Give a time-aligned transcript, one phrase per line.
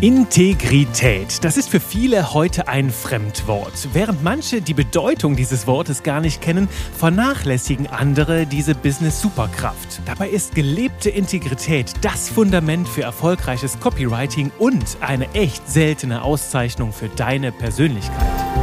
[0.00, 3.88] Integrität, das ist für viele heute ein Fremdwort.
[3.92, 10.00] Während manche die Bedeutung dieses Wortes gar nicht kennen, vernachlässigen andere diese Business-Superkraft.
[10.06, 17.10] Dabei ist gelebte Integrität das Fundament für erfolgreiches Copywriting und eine echt seltene Auszeichnung für
[17.10, 18.59] deine Persönlichkeit.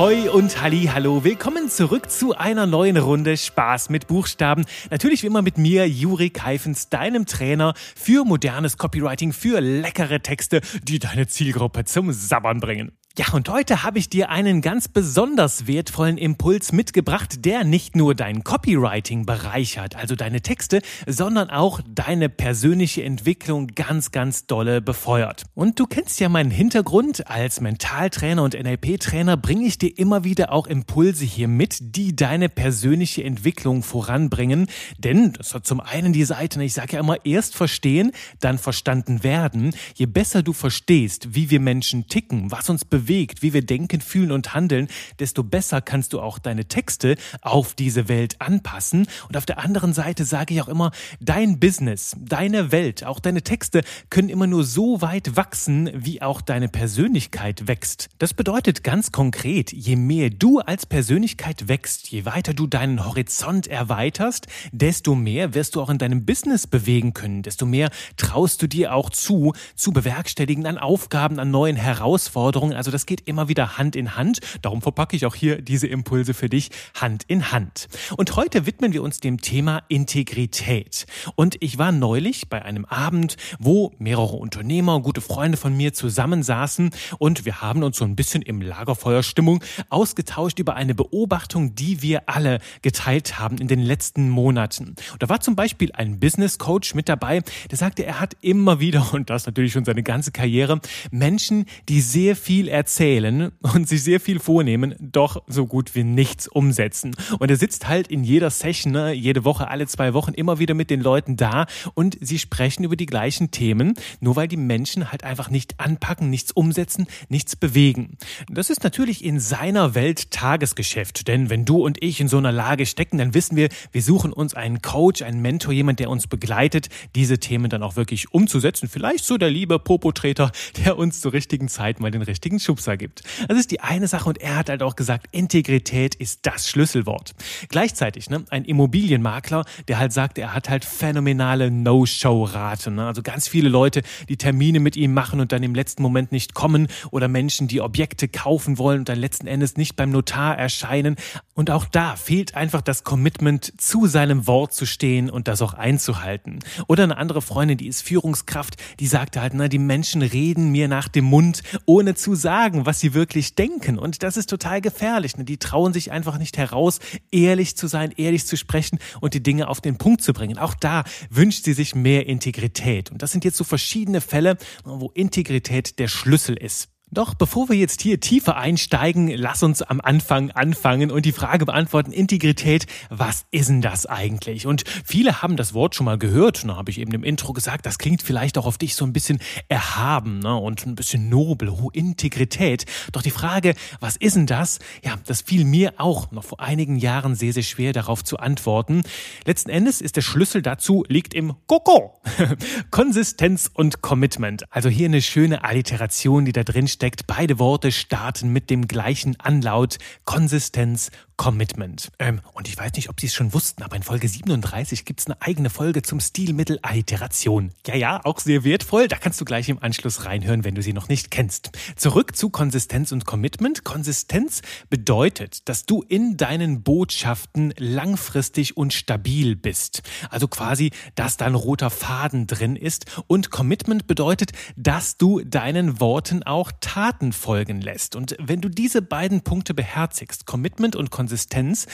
[0.00, 1.24] Ahoi und Halli, hallo.
[1.24, 4.64] Willkommen zurück zu einer neuen Runde Spaß mit Buchstaben.
[4.90, 10.62] Natürlich wie immer mit mir, Juri Keifens, deinem Trainer für modernes Copywriting, für leckere Texte,
[10.84, 12.92] die deine Zielgruppe zum Sabbern bringen.
[13.18, 18.14] Ja, und heute habe ich dir einen ganz besonders wertvollen Impuls mitgebracht, der nicht nur
[18.14, 25.42] dein Copywriting bereichert, also deine Texte, sondern auch deine persönliche Entwicklung ganz, ganz dolle befeuert.
[25.54, 27.28] Und du kennst ja meinen Hintergrund.
[27.28, 32.48] Als Mentaltrainer und NLP-Trainer bringe ich dir immer wieder auch Impulse hier mit, die deine
[32.48, 34.68] persönliche Entwicklung voranbringen.
[34.98, 39.24] Denn das hat zum einen die Seite, ich sage ja immer, erst verstehen, dann verstanden
[39.24, 39.74] werden.
[39.96, 44.00] Je besser du verstehst, wie wir Menschen ticken, was uns bewegt, bewegt, wie wir denken,
[44.00, 49.06] fühlen und handeln, desto besser kannst du auch deine Texte auf diese Welt anpassen.
[49.28, 50.90] Und auf der anderen Seite sage ich auch immer,
[51.20, 56.40] dein Business, deine Welt, auch deine Texte können immer nur so weit wachsen, wie auch
[56.40, 58.08] deine Persönlichkeit wächst.
[58.18, 63.66] Das bedeutet ganz konkret, je mehr du als Persönlichkeit wächst, je weiter du deinen Horizont
[63.66, 68.66] erweiterst, desto mehr wirst du auch in deinem Business bewegen können, desto mehr traust du
[68.66, 72.74] dir auch zu, zu bewerkstelligen an Aufgaben, an neuen Herausforderungen.
[72.74, 74.40] Also also das geht immer wieder Hand in Hand.
[74.62, 77.88] Darum verpacke ich auch hier diese Impulse für dich Hand in Hand.
[78.16, 81.06] Und heute widmen wir uns dem Thema Integrität.
[81.36, 86.90] Und ich war neulich bei einem Abend, wo mehrere Unternehmer, gute Freunde von mir zusammensaßen
[87.20, 92.28] und wir haben uns so ein bisschen im Lagerfeuerstimmung ausgetauscht über eine Beobachtung, die wir
[92.28, 94.96] alle geteilt haben in den letzten Monaten.
[95.12, 98.80] Und da war zum Beispiel ein Business Coach mit dabei, der sagte, er hat immer
[98.80, 100.80] wieder, und das natürlich schon seine ganze Karriere,
[101.12, 106.48] Menschen, die sehr viel erzählen und sich sehr viel vornehmen, doch so gut wie nichts
[106.48, 107.14] umsetzen.
[107.38, 110.72] Und er sitzt halt in jeder Session, ne, jede Woche, alle zwei Wochen immer wieder
[110.72, 115.12] mit den Leuten da und sie sprechen über die gleichen Themen, nur weil die Menschen
[115.12, 118.16] halt einfach nicht anpacken, nichts umsetzen, nichts bewegen.
[118.48, 122.50] Das ist natürlich in seiner Welt Tagesgeschäft, denn wenn du und ich in so einer
[122.52, 126.28] Lage stecken, dann wissen wir, wir suchen uns einen Coach, einen Mentor, jemand, der uns
[126.28, 128.88] begleitet, diese Themen dann auch wirklich umzusetzen.
[128.88, 130.50] Vielleicht so der liebe Popotreter,
[130.82, 133.24] der uns zur richtigen Zeit mal den richtigen Schubser gibt.
[133.48, 137.32] Das ist die eine Sache und er hat halt auch gesagt, Integrität ist das Schlüsselwort.
[137.68, 142.94] Gleichzeitig ne, ein Immobilienmakler, der halt sagt, er hat halt phänomenale No-Show-Raten.
[142.94, 143.06] Ne?
[143.08, 146.54] Also ganz viele Leute, die Termine mit ihm machen und dann im letzten Moment nicht
[146.54, 151.16] kommen oder Menschen, die Objekte kaufen wollen und dann letzten Endes nicht beim Notar erscheinen.
[151.54, 155.74] Und auch da fehlt einfach das Commitment, zu seinem Wort zu stehen und das auch
[155.74, 156.60] einzuhalten.
[156.86, 160.86] Oder eine andere Freundin, die ist Führungskraft, die sagte halt, na, die Menschen reden mir
[160.86, 163.98] nach dem Mund, ohne zu sagen, sagen, was sie wirklich denken.
[163.98, 165.34] Und das ist total gefährlich.
[165.38, 165.44] Ne?
[165.44, 166.98] Die trauen sich einfach nicht heraus,
[167.30, 170.58] ehrlich zu sein, ehrlich zu sprechen und die Dinge auf den Punkt zu bringen.
[170.58, 173.10] Auch da wünscht sie sich mehr Integrität.
[173.10, 176.89] Und das sind jetzt so verschiedene Fälle, wo Integrität der Schlüssel ist.
[177.12, 181.66] Doch bevor wir jetzt hier tiefer einsteigen, lass uns am Anfang anfangen und die Frage
[181.66, 184.64] beantworten, Integrität, was ist denn das eigentlich?
[184.68, 187.84] Und viele haben das Wort schon mal gehört, da habe ich eben im Intro gesagt,
[187.84, 190.54] das klingt vielleicht auch auf dich so ein bisschen erhaben ne?
[190.54, 192.86] und ein bisschen nobel, oh, Integrität.
[193.10, 194.78] Doch die Frage, was ist denn das?
[195.02, 199.02] Ja, das fiel mir auch noch vor einigen Jahren sehr, sehr schwer darauf zu antworten.
[199.44, 202.20] Letzten Endes ist der Schlüssel dazu, liegt im Koko.
[202.92, 204.62] Konsistenz und Commitment.
[204.70, 207.26] Also hier eine schöne Alliteration, die da drin steht steckt.
[207.26, 209.96] Beide Worte starten mit dem gleichen Anlaut
[210.26, 212.12] Konsistenz Commitment.
[212.18, 215.20] Ähm, und ich weiß nicht, ob Sie es schon wussten, aber in Folge 37 gibt
[215.20, 217.72] es eine eigene Folge zum Stilmittel Alliteration.
[217.86, 219.08] Ja, ja, auch sehr wertvoll.
[219.08, 221.70] Da kannst du gleich im Anschluss reinhören, wenn du sie noch nicht kennst.
[221.96, 223.84] Zurück zu Konsistenz und Commitment.
[223.84, 224.60] Konsistenz
[224.90, 230.02] bedeutet, dass du in deinen Botschaften langfristig und stabil bist.
[230.28, 233.06] Also quasi, dass da ein roter Faden drin ist.
[233.28, 238.16] Und Commitment bedeutet, dass du deinen Worten auch Taten folgen lässt.
[238.16, 241.86] Und wenn du diese beiden Punkte beherzigst, Commitment und Konsistenz,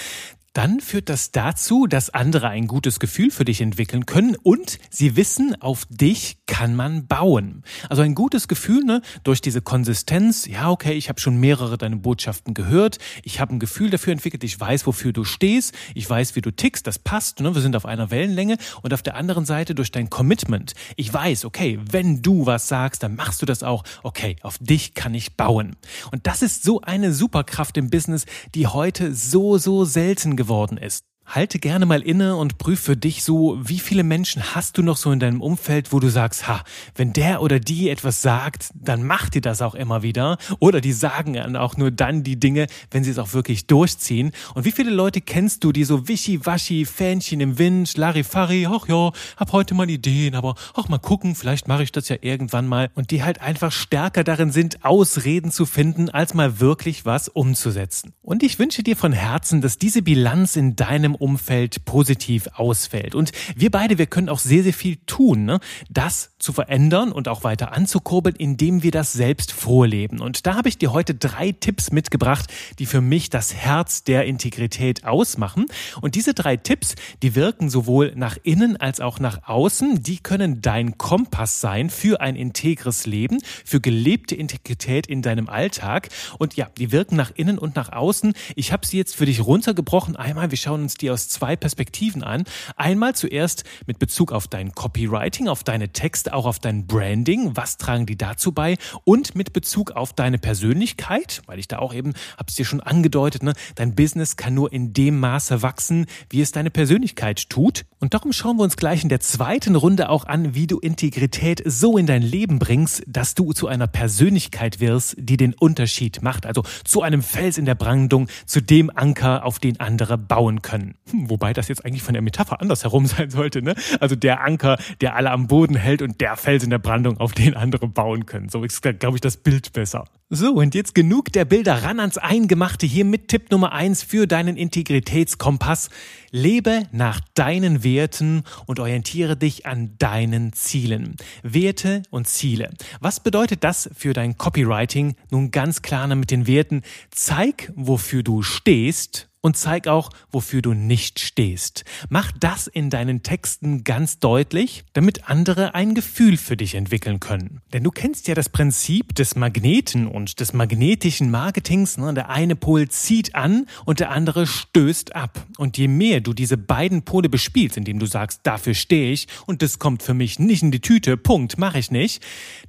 [0.56, 5.14] dann führt das dazu, dass andere ein gutes Gefühl für dich entwickeln können und sie
[5.14, 7.62] wissen, auf dich kann man bauen.
[7.90, 11.96] Also ein gutes Gefühl, ne, durch diese Konsistenz, ja, okay, ich habe schon mehrere deine
[11.96, 16.36] Botschaften gehört, ich habe ein Gefühl dafür entwickelt, ich weiß, wofür du stehst, ich weiß,
[16.36, 19.44] wie du tickst, das passt, ne, wir sind auf einer Wellenlänge und auf der anderen
[19.44, 20.72] Seite durch dein Commitment.
[20.96, 23.84] Ich weiß, okay, wenn du was sagst, dann machst du das auch.
[24.02, 25.76] Okay, auf dich kann ich bauen.
[26.12, 28.24] Und das ist so eine Superkraft im Business,
[28.54, 30.45] die heute so, so selten geworden
[30.78, 31.04] ist.
[31.26, 34.96] Halte gerne mal inne und prüf für dich so, wie viele Menschen hast du noch
[34.96, 36.62] so in deinem Umfeld, wo du sagst, ha,
[36.94, 40.38] wenn der oder die etwas sagt, dann macht die das auch immer wieder.
[40.60, 44.30] Oder die sagen dann auch nur dann die Dinge, wenn sie es auch wirklich durchziehen.
[44.54, 49.10] Und wie viele Leute kennst du, die so wischiwaschi, Fähnchen im Wind, Larifari, ach ja,
[49.36, 52.88] hab heute mal Ideen, aber ach mal gucken, vielleicht mache ich das ja irgendwann mal.
[52.94, 58.12] Und die halt einfach stärker darin sind, Ausreden zu finden, als mal wirklich was umzusetzen.
[58.22, 63.14] Und ich wünsche dir von Herzen, dass diese Bilanz in deinem Umfeld positiv ausfällt.
[63.14, 65.60] Und wir beide, wir können auch sehr, sehr viel tun, ne?
[65.90, 70.20] das zu verändern und auch weiter anzukurbeln, indem wir das selbst vorleben.
[70.20, 74.26] Und da habe ich dir heute drei Tipps mitgebracht, die für mich das Herz der
[74.26, 75.66] Integrität ausmachen.
[76.00, 80.02] Und diese drei Tipps, die wirken sowohl nach innen als auch nach außen.
[80.02, 86.08] Die können dein Kompass sein für ein integres Leben, für gelebte Integrität in deinem Alltag.
[86.38, 88.34] Und ja, die wirken nach innen und nach außen.
[88.54, 90.16] Ich habe sie jetzt für dich runtergebrochen.
[90.16, 92.44] Einmal, wir schauen uns die aus zwei Perspektiven an.
[92.76, 97.56] Einmal zuerst mit Bezug auf dein Copywriting, auf deine Texte, auch auf dein Branding.
[97.56, 98.76] Was tragen die dazu bei?
[99.04, 103.42] Und mit Bezug auf deine Persönlichkeit, weil ich da auch eben, hab's dir schon angedeutet,
[103.42, 107.84] ne, dein Business kann nur in dem Maße wachsen, wie es deine Persönlichkeit tut.
[107.98, 111.62] Und darum schauen wir uns gleich in der zweiten Runde auch an, wie du Integrität
[111.64, 116.46] so in dein Leben bringst, dass du zu einer Persönlichkeit wirst, die den Unterschied macht.
[116.46, 120.95] Also zu einem Fels in der Brandung, zu dem Anker, auf den andere bauen können.
[121.10, 123.74] Hm, wobei das jetzt eigentlich von der Metapher andersherum sein sollte, ne?
[124.00, 127.32] Also der Anker, der alle am Boden hält und der Fels in der Brandung, auf
[127.32, 128.48] den andere bauen können.
[128.48, 130.04] So ist, glaube ich, das Bild besser.
[130.28, 134.26] So, und jetzt genug der Bilder ran ans Eingemachte hier mit Tipp Nummer eins für
[134.26, 135.88] deinen Integritätskompass.
[136.32, 141.14] Lebe nach deinen Werten und orientiere dich an deinen Zielen.
[141.44, 142.70] Werte und Ziele.
[142.98, 145.14] Was bedeutet das für dein Copywriting?
[145.30, 146.82] Nun ganz klar mit den Werten.
[147.10, 151.84] Zeig, wofür du stehst und zeig auch, wofür du nicht stehst.
[152.08, 157.60] Mach das in deinen Texten ganz deutlich, damit andere ein Gefühl für dich entwickeln können.
[157.72, 161.96] Denn du kennst ja das Prinzip des Magneten und des magnetischen Marketings.
[161.96, 162.12] Ne?
[162.12, 165.46] Der eine Pol zieht an und der andere stößt ab.
[165.58, 169.62] Und je mehr du diese beiden Pole bespielst, indem du sagst, dafür stehe ich und
[169.62, 172.20] das kommt für mich nicht in die Tüte, Punkt, mache ich nicht,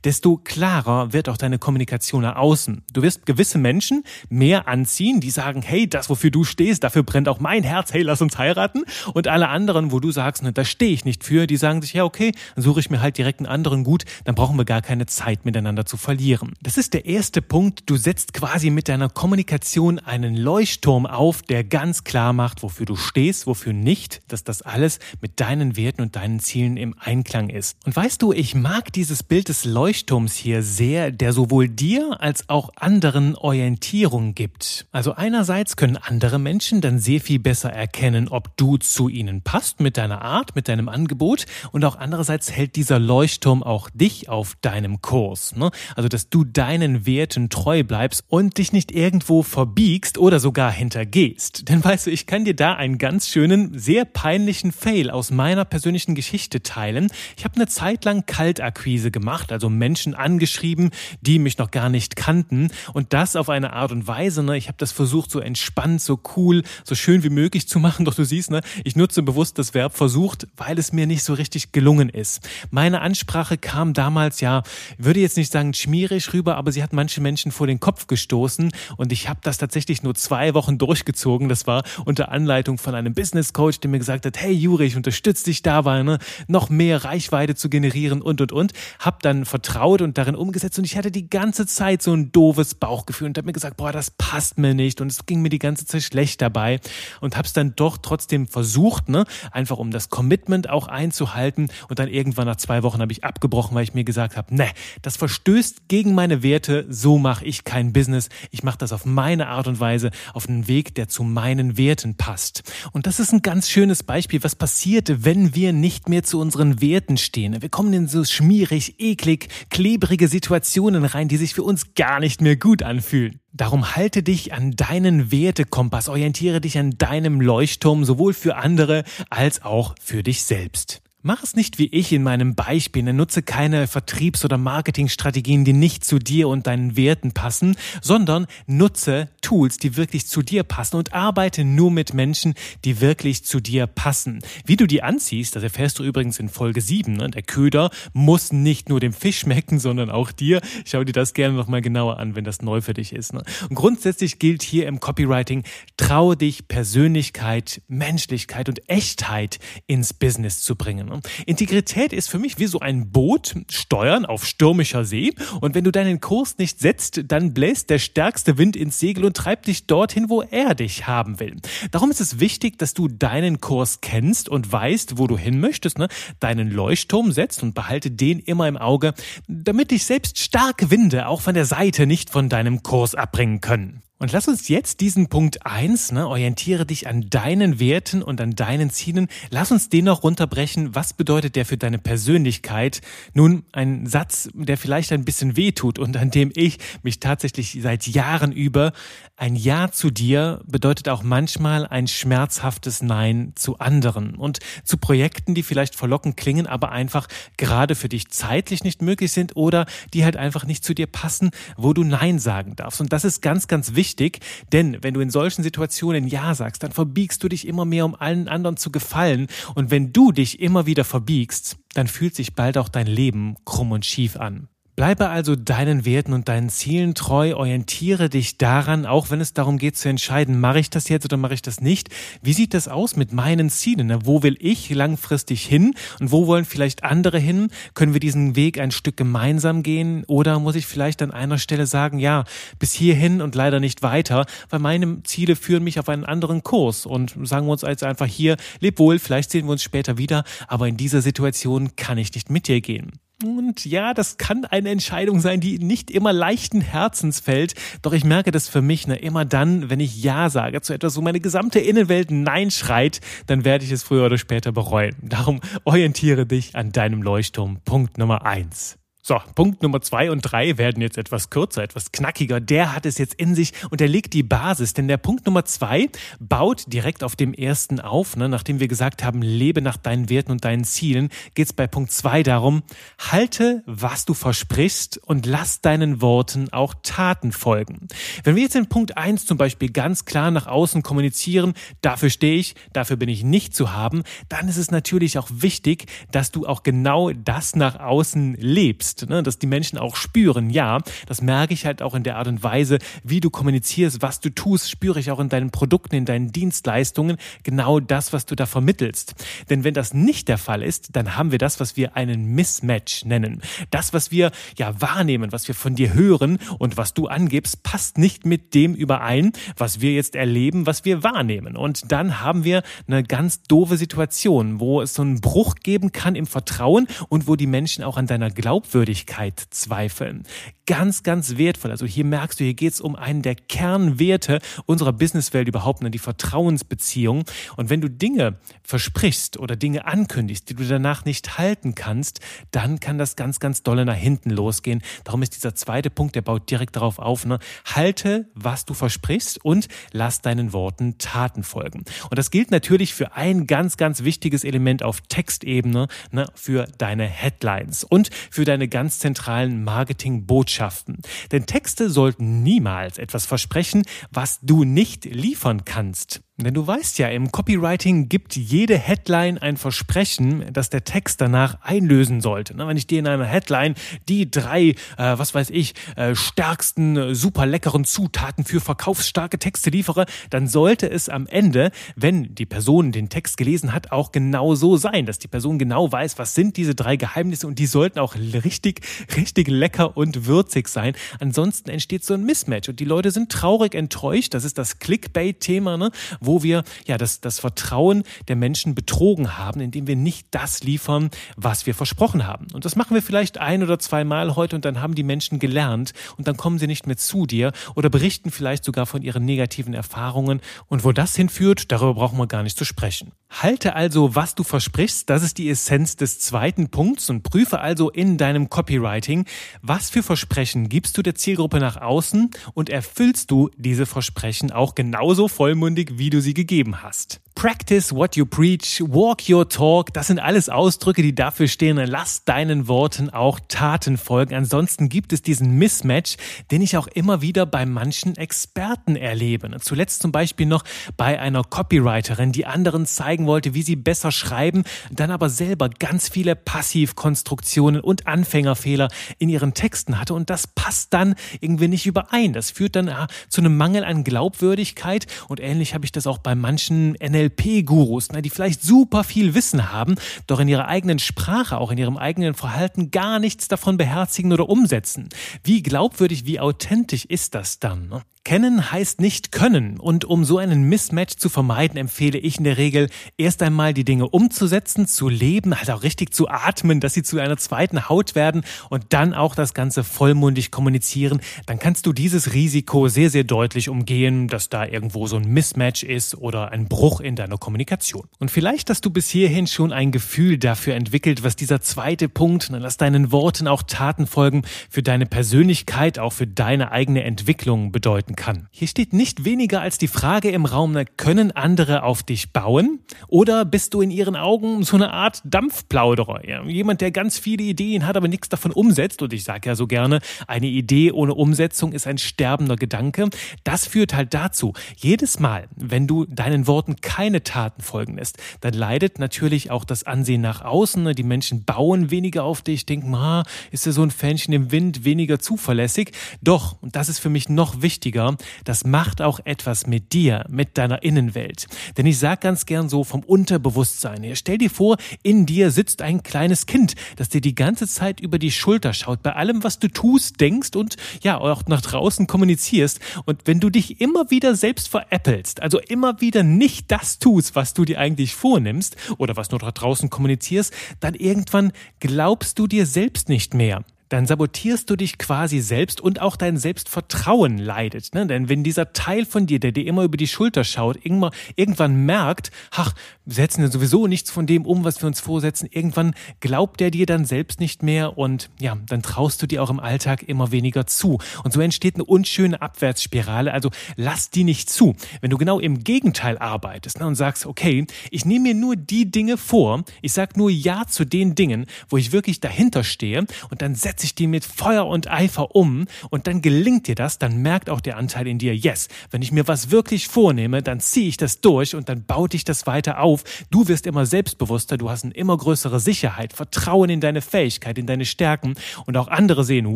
[0.03, 2.83] desto klarer wird auch deine Kommunikation nach außen.
[2.93, 7.03] Du wirst gewisse Menschen mehr anziehen, die sagen, hey, das, wofür du stehst, stehst, dafür
[7.03, 8.83] brennt auch mein Herz, hey, lass uns heiraten.
[9.13, 11.93] Und alle anderen, wo du sagst, ne, da stehe ich nicht für, die sagen sich,
[11.93, 14.81] ja, okay, dann suche ich mir halt direkt einen anderen gut, dann brauchen wir gar
[14.81, 16.53] keine Zeit miteinander zu verlieren.
[16.61, 17.83] Das ist der erste Punkt.
[17.85, 22.97] Du setzt quasi mit deiner Kommunikation einen Leuchtturm auf, der ganz klar macht, wofür du
[22.97, 27.77] stehst, wofür nicht, dass das alles mit deinen Werten und deinen Zielen im Einklang ist.
[27.85, 32.49] Und weißt du, ich mag dieses Bild des Leuchtturms hier sehr, der sowohl dir als
[32.49, 34.87] auch anderen Orientierung gibt.
[34.91, 39.81] Also einerseits können andere Menschen dann sehr viel besser erkennen, ob du zu ihnen passt
[39.81, 44.55] mit deiner Art, mit deinem Angebot und auch andererseits hält dieser Leuchtturm auch dich auf
[44.61, 45.57] deinem Kurs.
[45.57, 45.71] Ne?
[45.97, 51.67] Also, dass du deinen Werten treu bleibst und dich nicht irgendwo verbiegst oder sogar hintergehst.
[51.67, 55.65] Denn weißt du, ich kann dir da einen ganz schönen, sehr peinlichen Fail aus meiner
[55.65, 57.09] persönlichen Geschichte teilen.
[57.35, 62.15] Ich habe eine Zeit lang Kaltakquise gemacht, also Menschen angeschrieben, die mich noch gar nicht
[62.15, 64.43] kannten und das auf eine Art und Weise.
[64.43, 64.55] Ne?
[64.55, 68.05] Ich habe das versucht so entspannt, so cool cool, so schön wie möglich zu machen.
[68.05, 71.33] Doch du siehst, ne, ich nutze bewusst das Verb versucht, weil es mir nicht so
[71.33, 72.47] richtig gelungen ist.
[72.69, 74.63] Meine Ansprache kam damals ja,
[74.97, 78.71] würde jetzt nicht sagen schmierig rüber, aber sie hat manche Menschen vor den Kopf gestoßen
[78.97, 81.49] und ich habe das tatsächlich nur zwei Wochen durchgezogen.
[81.49, 84.95] Das war unter Anleitung von einem Business Coach, der mir gesagt hat, hey Juri, ich
[84.95, 88.73] unterstütze dich dabei, ne, noch mehr Reichweite zu generieren und und und.
[88.99, 92.75] Hab dann vertraut und darin umgesetzt und ich hatte die ganze Zeit so ein doofes
[92.75, 95.59] Bauchgefühl und habe mir gesagt, boah, das passt mir nicht und es ging mir die
[95.59, 96.81] ganze Zeit schlecht nicht dabei
[97.21, 101.99] und habe es dann doch trotzdem versucht, ne, einfach um das Commitment auch einzuhalten und
[101.99, 104.67] dann irgendwann nach zwei Wochen habe ich abgebrochen, weil ich mir gesagt habe, ne,
[105.01, 109.47] das verstößt gegen meine Werte, so mache ich kein Business, ich mache das auf meine
[109.47, 112.63] Art und Weise, auf einen Weg, der zu meinen Werten passt.
[112.91, 116.81] Und das ist ein ganz schönes Beispiel, was passiert, wenn wir nicht mehr zu unseren
[116.81, 117.61] Werten stehen.
[117.61, 122.41] Wir kommen in so schmierig, eklig, klebrige Situationen rein, die sich für uns gar nicht
[122.41, 123.39] mehr gut anfühlen.
[123.57, 129.63] Darum halte dich an deinen Wertekompass, orientiere dich an deinem Leuchtturm, sowohl für andere als
[129.63, 131.01] auch für dich selbst.
[131.23, 133.01] Mach es nicht wie ich in meinem Beispiel.
[133.01, 139.27] Nutze keine Vertriebs- oder Marketingstrategien, die nicht zu dir und deinen Werten passen, sondern nutze
[139.41, 142.53] Tools, die wirklich zu dir passen und arbeite nur mit Menschen,
[142.85, 144.41] die wirklich zu dir passen.
[144.65, 147.13] Wie du die anziehst, das erfährst du übrigens in Folge 7.
[147.13, 147.31] Ne?
[147.31, 150.61] Der Köder muss nicht nur dem Fisch schmecken, sondern auch dir.
[150.85, 153.33] Schau dir das gerne nochmal genauer an, wenn das neu für dich ist.
[153.33, 153.41] Ne?
[153.69, 155.63] Und grundsätzlich gilt hier im Copywriting,
[155.97, 159.57] traue dich Persönlichkeit, Menschlichkeit und Echtheit
[159.87, 161.16] ins Business zu bringen.
[161.45, 165.33] Integrität ist für mich wie so ein Boot, steuern auf stürmischer See.
[165.61, 169.35] Und wenn du deinen Kurs nicht setzt, dann bläst der stärkste Wind ins Segel und
[169.35, 171.55] treibt dich dorthin, wo er dich haben will.
[171.91, 175.97] Darum ist es wichtig, dass du deinen Kurs kennst und weißt, wo du hin möchtest,
[175.97, 176.07] ne?
[176.39, 179.13] deinen Leuchtturm setzt und behalte den immer im Auge,
[179.47, 184.01] damit dich selbst starke Winde auch von der Seite nicht von deinem Kurs abbringen können.
[184.19, 188.55] Und lass uns jetzt diesen Punkt eins, ne, orientiere dich an deinen Werten und an
[188.55, 189.27] deinen Zielen.
[189.51, 190.95] Lass uns den noch runterbrechen.
[190.95, 193.01] Was bedeutet der für deine Persönlichkeit?
[193.35, 198.07] Nun, ein Satz, der vielleicht ein bisschen wehtut und an dem ich mich tatsächlich seit
[198.07, 198.91] Jahren über.
[199.35, 205.53] Ein Ja zu dir bedeutet auch manchmal ein schmerzhaftes Nein zu anderen und zu Projekten,
[205.53, 210.25] die vielleicht verlockend klingen, aber einfach gerade für dich zeitlich nicht möglich sind oder die
[210.25, 212.99] halt einfach nicht zu dir passen, wo du Nein sagen darfst.
[212.99, 214.39] Und das ist ganz, ganz wichtig wichtig,
[214.71, 218.15] denn wenn du in solchen Situationen Ja sagst, dann verbiegst du dich immer mehr, um
[218.15, 219.47] allen anderen zu gefallen.
[219.75, 223.91] Und wenn du dich immer wieder verbiegst, dann fühlt sich bald auch dein Leben krumm
[223.91, 224.69] und schief an.
[224.97, 229.77] Bleibe also deinen Werten und deinen Zielen treu, orientiere dich daran, auch wenn es darum
[229.77, 232.09] geht zu entscheiden, mache ich das jetzt oder mache ich das nicht.
[232.41, 234.25] Wie sieht das aus mit meinen Zielen?
[234.25, 237.69] Wo will ich langfristig hin und wo wollen vielleicht andere hin?
[237.93, 241.85] Können wir diesen Weg ein Stück gemeinsam gehen oder muss ich vielleicht an einer Stelle
[241.85, 242.45] sagen, ja,
[242.79, 247.05] bis hierhin und leider nicht weiter, weil meine Ziele führen mich auf einen anderen Kurs
[247.05, 250.43] und sagen wir uns als einfach hier, leb wohl, vielleicht sehen wir uns später wieder,
[250.67, 253.11] aber in dieser Situation kann ich nicht mit dir gehen.
[253.43, 257.75] Und ja, das kann eine Entscheidung sein, die nicht immer leichten Herzens fällt.
[258.01, 261.15] Doch ich merke das für mich, ne, immer dann, wenn ich Ja sage zu etwas,
[261.17, 265.15] wo meine gesamte Innenwelt Nein schreit, dann werde ich es früher oder später bereuen.
[265.21, 267.79] Darum orientiere dich an deinem Leuchtturm.
[267.85, 268.97] Punkt Nummer eins.
[269.27, 272.61] So, Punkt Nummer zwei und drei werden jetzt etwas kürzer, etwas knackiger.
[272.61, 274.93] Der hat es jetzt in sich und er legt die Basis.
[274.93, 276.07] Denn der Punkt Nummer zwei
[276.39, 278.37] baut direkt auf dem ersten auf.
[278.37, 278.47] Ne?
[278.47, 282.13] Nachdem wir gesagt haben, lebe nach deinen Werten und deinen Zielen, geht es bei Punkt
[282.13, 282.83] zwei darum,
[283.19, 288.07] halte, was du versprichst und lass deinen Worten auch Taten folgen.
[288.45, 292.59] Wenn wir jetzt in Punkt eins zum Beispiel ganz klar nach außen kommunizieren, dafür stehe
[292.59, 296.65] ich, dafür bin ich nicht zu haben, dann ist es natürlich auch wichtig, dass du
[296.65, 299.43] auch genau das nach außen lebst bist, ne?
[299.43, 302.63] dass die Menschen auch spüren, ja, das merke ich halt auch in der Art und
[302.63, 306.51] Weise, wie du kommunizierst, was du tust, spüre ich auch in deinen Produkten, in deinen
[306.51, 309.35] Dienstleistungen, genau das, was du da vermittelst.
[309.69, 313.25] Denn wenn das nicht der Fall ist, dann haben wir das, was wir einen Mismatch
[313.25, 313.61] nennen.
[313.91, 318.17] Das, was wir ja wahrnehmen, was wir von dir hören und was du angibst, passt
[318.17, 321.75] nicht mit dem überein, was wir jetzt erleben, was wir wahrnehmen.
[321.75, 326.35] Und dann haben wir eine ganz doofe Situation, wo es so einen Bruch geben kann
[326.35, 330.43] im Vertrauen und wo die Menschen auch an deiner Glaubwürdigkeit Glaubwürdigkeit zweifeln.
[330.85, 331.91] Ganz, ganz wertvoll.
[331.91, 336.09] Also hier merkst du, hier geht es um einen der Kernwerte unserer Businesswelt überhaupt, ne,
[336.09, 337.43] die Vertrauensbeziehung.
[337.75, 342.39] Und wenn du Dinge versprichst oder Dinge ankündigst, die du danach nicht halten kannst,
[342.71, 345.01] dann kann das ganz, ganz dolle nach hinten losgehen.
[345.25, 347.45] Darum ist dieser zweite Punkt, der baut direkt darauf auf.
[347.45, 347.59] Ne?
[347.85, 352.05] Halte, was du versprichst und lass deinen Worten Taten folgen.
[352.29, 357.25] Und das gilt natürlich für ein ganz, ganz wichtiges Element auf Textebene, ne, für deine
[357.25, 361.19] Headlines und für deine ganz zentralen Marketingbotschaften.
[361.51, 366.41] Denn Texte sollten niemals etwas versprechen, was du nicht liefern kannst.
[366.59, 371.77] Denn du weißt ja, im Copywriting gibt jede Headline ein Versprechen, das der Text danach
[371.83, 372.75] einlösen sollte.
[372.75, 373.93] Wenn ich dir in einer Headline
[374.27, 380.25] die drei, äh, was weiß ich, äh, stärksten, super leckeren Zutaten für verkaufsstarke Texte liefere,
[380.49, 384.97] dann sollte es am Ende, wenn die Person den Text gelesen hat, auch genau so
[384.97, 388.33] sein, dass die Person genau weiß, was sind diese drei Geheimnisse und die sollten auch
[388.33, 389.01] richtig,
[389.35, 391.13] richtig lecker und würzig sein.
[391.39, 394.55] Ansonsten entsteht so ein Mismatch und die Leute sind traurig enttäuscht.
[394.55, 396.09] Das ist das Clickbait-Thema, ne?
[396.47, 401.29] Wo wir ja das, das Vertrauen der Menschen betrogen haben, indem wir nicht das liefern,
[401.55, 402.67] was wir versprochen haben.
[402.73, 406.13] Und das machen wir vielleicht ein oder zweimal heute und dann haben die Menschen gelernt
[406.37, 409.93] und dann kommen sie nicht mehr zu dir oder berichten vielleicht sogar von ihren negativen
[409.93, 410.61] Erfahrungen.
[410.87, 413.31] Und wo das hinführt, darüber brauchen wir gar nicht zu sprechen.
[413.49, 418.09] Halte also, was du versprichst, das ist die Essenz des zweiten Punkts und prüfe also
[418.09, 419.45] in deinem Copywriting,
[419.81, 424.95] was für Versprechen gibst du der Zielgruppe nach außen und erfüllst du diese Versprechen auch
[424.95, 427.41] genauso vollmundig, wie du sie gegeben hast.
[427.57, 432.43] Practice what you preach, walk your talk, das sind alles Ausdrücke, die dafür stehen, lass
[432.45, 434.53] deinen Worten auch Taten folgen.
[434.53, 436.37] Ansonsten gibt es diesen Mismatch,
[436.69, 439.75] den ich auch immer wieder bei manchen Experten erlebe.
[439.79, 440.83] Zuletzt zum Beispiel noch
[441.17, 446.29] bei einer Copywriterin, die anderen zeigen wollte, wie sie besser schreiben, dann aber selber ganz
[446.29, 449.07] viele Passivkonstruktionen und Anfängerfehler
[449.39, 452.53] in ihren Texten hatte und das passt dann irgendwie nicht überein.
[452.53, 453.11] Das führt dann
[453.49, 458.31] zu einem Mangel an Glaubwürdigkeit und ähnlich habe ich das auch bei manchen NLP NLP-Gurus,
[458.31, 460.15] ne, die vielleicht super viel Wissen haben,
[460.47, 464.69] doch in ihrer eigenen Sprache, auch in ihrem eigenen Verhalten gar nichts davon beherzigen oder
[464.69, 465.29] umsetzen.
[465.63, 468.09] Wie glaubwürdig, wie authentisch ist das dann?
[468.09, 468.21] Ne?
[468.47, 469.99] Kennen heißt nicht können.
[469.99, 474.05] Und um so einen Mismatch zu vermeiden, empfehle ich in der Regel erst einmal die
[474.05, 478.35] Dinge umzusetzen, zu leben, halt auch richtig zu atmen, dass sie zu einer zweiten Haut
[478.35, 481.41] werden und dann auch das Ganze vollmundig kommunizieren.
[481.65, 486.03] Dann kannst du dieses Risiko sehr, sehr deutlich umgehen, dass da irgendwo so ein Mismatch
[486.03, 488.29] ist oder ein Bruch in deiner Kommunikation.
[488.39, 492.69] Und vielleicht hast du bis hierhin schon ein Gefühl dafür entwickelt, was dieser zweite Punkt,
[492.71, 498.36] lass deinen Worten auch Taten folgen, für deine Persönlichkeit, auch für deine eigene Entwicklung bedeuten
[498.37, 498.67] kann.
[498.71, 502.99] Hier steht nicht weniger als die Frage im Raum, können andere auf dich bauen?
[503.27, 506.47] Oder bist du in ihren Augen so eine Art Dampfplauderer?
[506.47, 509.21] Ja, jemand, der ganz viele Ideen hat, aber nichts davon umsetzt.
[509.21, 513.29] Und ich sage ja so gerne, eine Idee ohne Umsetzung ist ein sterbender Gedanke.
[513.63, 518.73] Das führt halt dazu, jedes Mal, wenn du deinen Worten keine Taten folgen lässt, dann
[518.73, 521.13] leidet natürlich auch das Ansehen nach außen.
[521.13, 525.03] Die Menschen bauen weniger auf dich, denken, ah, ist er so ein Fähnchen im Wind,
[525.03, 526.11] weniger zuverlässig.
[526.41, 528.26] Doch, und das ist für mich noch wichtiger,
[528.65, 531.67] das macht auch etwas mit dir, mit deiner Innenwelt.
[531.97, 534.35] Denn ich sage ganz gern so vom Unterbewusstsein her.
[534.35, 538.39] Stell dir vor, in dir sitzt ein kleines Kind, das dir die ganze Zeit über
[538.39, 542.99] die Schulter schaut, bei allem, was du tust, denkst und ja, auch nach draußen kommunizierst.
[543.25, 547.73] Und wenn du dich immer wieder selbst veräppelst, also immer wieder nicht das tust, was
[547.73, 552.85] du dir eigentlich vornimmst oder was du nach draußen kommunizierst, dann irgendwann glaubst du dir
[552.85, 558.13] selbst nicht mehr dann sabotierst du dich quasi selbst und auch dein Selbstvertrauen leidet.
[558.13, 558.27] Ne?
[558.27, 562.51] Denn wenn dieser Teil von dir, der dir immer über die Schulter schaut, irgendwann, merkt,
[562.71, 562.93] ach,
[563.25, 566.91] wir setzen ja sowieso nichts von dem um, was wir uns vorsetzen, irgendwann glaubt er
[566.91, 570.51] dir dann selbst nicht mehr und ja, dann traust du dir auch im Alltag immer
[570.51, 571.19] weniger zu.
[571.43, 573.53] Und so entsteht eine unschöne Abwärtsspirale.
[573.53, 574.95] Also lass die nicht zu.
[575.21, 579.11] Wenn du genau im Gegenteil arbeitest ne, und sagst, okay, ich nehme mir nur die
[579.11, 583.61] Dinge vor, ich sag nur Ja zu den Dingen, wo ich wirklich dahinter stehe und
[583.61, 587.17] dann setze setze ich die mit Feuer und Eifer um und dann gelingt dir das,
[587.17, 590.79] dann merkt auch der Anteil in dir, yes, wenn ich mir was wirklich vornehme, dann
[590.79, 593.23] ziehe ich das durch und dann baut dich das weiter auf.
[593.49, 597.87] Du wirst immer selbstbewusster, du hast eine immer größere Sicherheit, Vertrauen in deine Fähigkeit, in
[597.87, 598.53] deine Stärken
[598.85, 599.75] und auch andere sehen,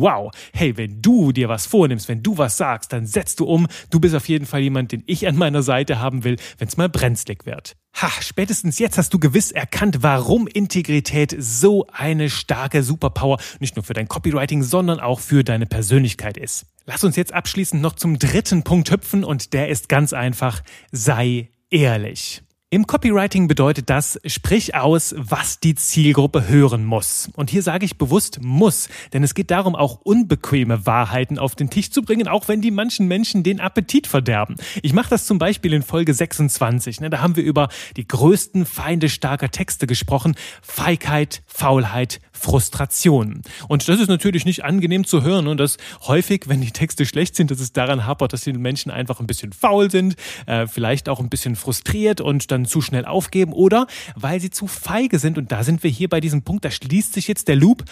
[0.00, 3.66] wow, hey, wenn du dir was vornimmst, wenn du was sagst, dann setzt du um.
[3.90, 6.76] Du bist auf jeden Fall jemand, den ich an meiner Seite haben will, wenn es
[6.76, 7.74] mal brenzlig wird.
[7.94, 13.84] Ha, spätestens jetzt hast du gewiss erkannt, warum Integrität so eine starke Superpower nicht nur
[13.84, 16.66] für dein Copywriting, sondern auch für deine Persönlichkeit ist.
[16.86, 21.50] Lass uns jetzt abschließend noch zum dritten Punkt hüpfen und der ist ganz einfach, sei
[21.70, 22.42] ehrlich.
[22.72, 27.28] Im Copywriting bedeutet das, sprich aus, was die Zielgruppe hören muss.
[27.36, 31.68] Und hier sage ich bewusst muss, denn es geht darum, auch unbequeme Wahrheiten auf den
[31.68, 34.56] Tisch zu bringen, auch wenn die manchen Menschen den Appetit verderben.
[34.80, 37.02] Ich mache das zum Beispiel in Folge 26.
[37.02, 37.10] Ne?
[37.10, 40.34] Da haben wir über die größten Feinde starker Texte gesprochen.
[40.62, 43.42] Feigheit, Faulheit, Frustration.
[43.68, 47.36] Und das ist natürlich nicht angenehm zu hören und das häufig, wenn die Texte schlecht
[47.36, 51.08] sind, dass es daran hapert, dass die Menschen einfach ein bisschen faul sind, äh, vielleicht
[51.08, 55.18] auch ein bisschen frustriert und dann dann zu schnell aufgeben oder weil sie zu feige
[55.18, 55.38] sind.
[55.38, 57.84] Und da sind wir hier bei diesem Punkt, da schließt sich jetzt der Loop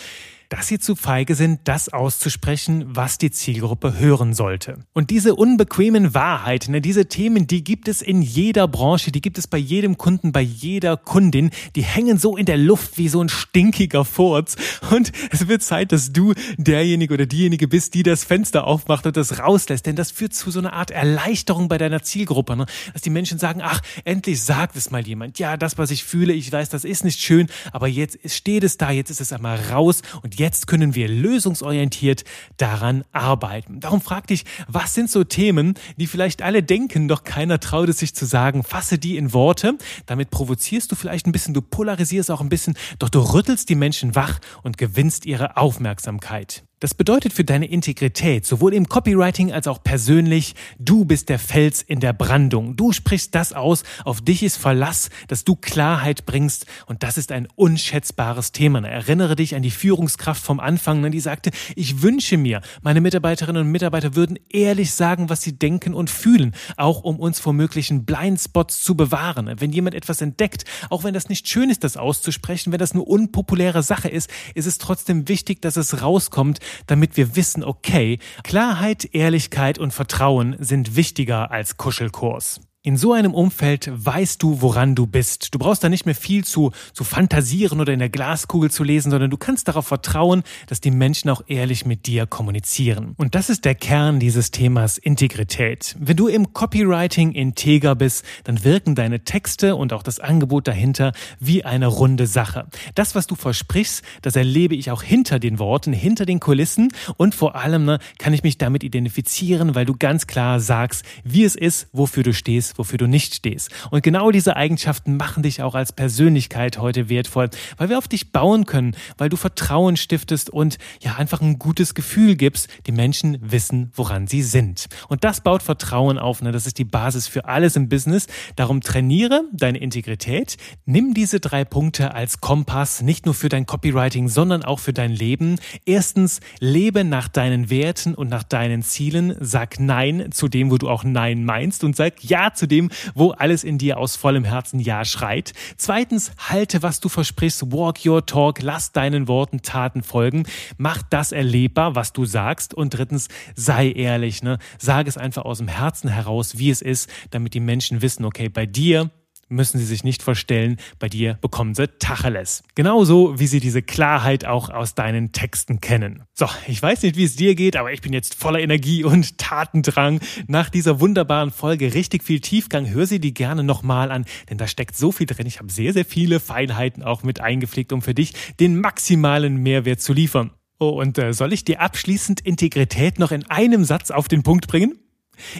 [0.51, 4.79] dass sie zu feige sind, das auszusprechen, was die Zielgruppe hören sollte.
[4.93, 9.39] Und diese unbequemen Wahrheiten, ne, diese Themen, die gibt es in jeder Branche, die gibt
[9.39, 13.23] es bei jedem Kunden, bei jeder Kundin, die hängen so in der Luft wie so
[13.23, 14.57] ein stinkiger Furz.
[14.91, 19.17] Und es wird Zeit, dass du derjenige oder diejenige bist, die das Fenster aufmacht und
[19.17, 22.67] das rauslässt, denn das führt zu so einer Art Erleichterung bei deiner Zielgruppe, ne?
[22.93, 25.39] dass die Menschen sagen, ach, endlich sagt es mal jemand.
[25.39, 28.79] Ja, das, was ich fühle, ich weiß, das ist nicht schön, aber jetzt steht es
[28.79, 32.25] da, jetzt ist es einmal raus und jetzt können wir lösungsorientiert
[32.57, 33.79] daran arbeiten.
[33.79, 37.99] Darum frag dich, was sind so Themen, die vielleicht alle denken, doch keiner traut es
[37.99, 38.65] sich zu sagen.
[38.65, 39.77] Fasse die in Worte.
[40.07, 43.75] Damit provozierst du vielleicht ein bisschen, du polarisierst auch ein bisschen, doch du rüttelst die
[43.75, 46.65] Menschen wach und gewinnst ihre Aufmerksamkeit.
[46.81, 51.83] Das bedeutet für deine Integrität, sowohl im Copywriting als auch persönlich, du bist der Fels
[51.83, 52.75] in der Brandung.
[52.75, 57.33] Du sprichst das aus, auf dich ist Verlass, dass du Klarheit bringst und das ist
[57.33, 58.83] ein unschätzbares Thema.
[58.89, 63.71] Erinnere dich an die Führungskraft vom Anfang, die sagte, ich wünsche mir, meine Mitarbeiterinnen und
[63.71, 68.83] Mitarbeiter würden ehrlich sagen, was sie denken und fühlen, auch um uns vor möglichen Blindspots
[68.83, 69.53] zu bewahren.
[69.59, 73.03] Wenn jemand etwas entdeckt, auch wenn das nicht schön ist, das auszusprechen, wenn das eine
[73.03, 79.09] unpopuläre Sache ist, ist es trotzdem wichtig, dass es rauskommt, damit wir wissen, okay, Klarheit,
[79.13, 82.61] Ehrlichkeit und Vertrauen sind wichtiger als Kuschelkurs.
[82.83, 85.55] In so einem Umfeld weißt du, woran du bist.
[85.55, 89.11] Du brauchst da nicht mehr viel zu, zu fantasieren oder in der Glaskugel zu lesen,
[89.11, 93.13] sondern du kannst darauf vertrauen, dass die Menschen auch ehrlich mit dir kommunizieren.
[93.19, 95.95] Und das ist der Kern dieses Themas Integrität.
[95.99, 101.13] Wenn du im Copywriting integer bist, dann wirken deine Texte und auch das Angebot dahinter
[101.39, 102.67] wie eine runde Sache.
[102.95, 107.35] Das, was du versprichst, das erlebe ich auch hinter den Worten, hinter den Kulissen und
[107.35, 111.57] vor allem ne, kann ich mich damit identifizieren, weil du ganz klar sagst, wie es
[111.57, 113.71] ist, wofür du stehst stehst, wofür du nicht stehst.
[113.91, 118.33] Und genau diese Eigenschaften machen dich auch als Persönlichkeit heute wertvoll, weil wir auf dich
[118.33, 122.69] bauen können, weil du Vertrauen stiftest und ja einfach ein gutes Gefühl gibst.
[122.87, 124.87] Die Menschen wissen, woran sie sind.
[125.09, 126.43] Und das baut Vertrauen auf.
[126.43, 126.53] Ne?
[126.53, 128.27] Das ist die Basis für alles im Business.
[128.57, 130.57] Darum trainiere deine Integrität.
[130.85, 135.13] Nimm diese drei Punkte als Kompass, nicht nur für dein Copywriting, sondern auch für dein
[135.13, 135.59] Leben.
[135.85, 139.35] Erstens, lebe nach deinen Werten und nach deinen Zielen.
[139.41, 143.33] Sag Nein zu dem, wo du auch Nein meinst und sag Ja zu dem, wo
[143.33, 145.53] alles in dir aus vollem Herzen Ja schreit.
[145.77, 150.45] Zweitens, halte, was du versprichst, walk your talk, lass deinen Worten Taten folgen,
[150.77, 152.75] mach das erlebbar, was du sagst.
[152.75, 154.59] Und drittens, sei ehrlich, ne?
[154.79, 158.49] Sag es einfach aus dem Herzen heraus, wie es ist, damit die Menschen wissen, okay,
[158.49, 159.11] bei dir
[159.51, 162.63] müssen sie sich nicht verstellen, bei dir bekommen sie Tacheles.
[162.75, 166.23] Genauso wie sie diese Klarheit auch aus deinen Texten kennen.
[166.35, 169.39] So, ich weiß nicht, wie es dir geht, aber ich bin jetzt voller Energie und
[169.51, 170.21] Tatendrang.
[170.47, 174.67] Nach dieser wunderbaren Folge richtig viel Tiefgang, hör sie die gerne nochmal an, denn da
[174.67, 175.47] steckt so viel drin.
[175.47, 180.01] Ich habe sehr, sehr viele Feinheiten auch mit eingepflegt, um für dich den maximalen Mehrwert
[180.01, 180.53] zu liefern.
[180.79, 184.67] Oh, und äh, soll ich dir abschließend Integrität noch in einem Satz auf den Punkt
[184.67, 184.99] bringen?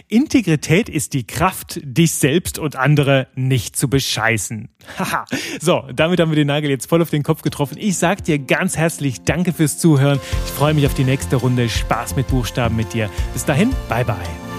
[0.07, 4.69] Integrität ist die Kraft, dich selbst und andere nicht zu bescheißen.
[4.99, 5.25] Haha.
[5.59, 7.77] so, damit haben wir den Nagel jetzt voll auf den Kopf getroffen.
[7.79, 10.19] Ich sag dir ganz herzlich Danke fürs Zuhören.
[10.45, 13.09] Ich freue mich auf die nächste Runde Spaß mit Buchstaben mit dir.
[13.33, 14.50] Bis dahin, bye bye.